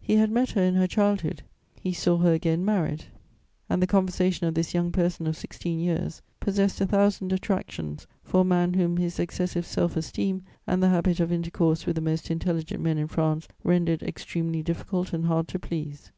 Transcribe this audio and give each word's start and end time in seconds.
He 0.00 0.14
had 0.16 0.30
met 0.30 0.52
her 0.52 0.62
in 0.62 0.74
her 0.76 0.86
childhood, 0.86 1.42
he 1.78 1.92
saw 1.92 2.16
her 2.16 2.32
again 2.32 2.64
married, 2.64 3.04
and 3.68 3.82
the 3.82 3.86
conversation 3.86 4.46
of 4.46 4.54
this 4.54 4.72
young 4.72 4.90
person 4.90 5.26
of 5.26 5.36
sixteen 5.36 5.78
years 5.78 6.22
possessed 6.40 6.80
a 6.80 6.86
thousand 6.86 7.30
attractions 7.30 8.06
for 8.24 8.40
a 8.40 8.42
man 8.44 8.72
whom 8.72 8.96
his 8.96 9.18
excessive 9.18 9.66
self 9.66 9.94
esteem 9.94 10.44
and 10.66 10.82
the 10.82 10.88
habit 10.88 11.20
of 11.20 11.30
intercourse 11.30 11.84
with 11.84 11.96
the 11.96 12.00
most 12.00 12.30
intelligent 12.30 12.82
men 12.82 12.96
in 12.96 13.06
France 13.06 13.48
rendered 13.64 14.02
extremely 14.02 14.62
difficult 14.62 15.12
and 15.12 15.26
hard 15.26 15.46
to 15.48 15.58
please. 15.58 16.10